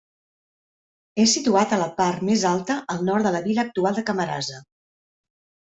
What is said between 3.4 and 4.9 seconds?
vila actual de Camarasa.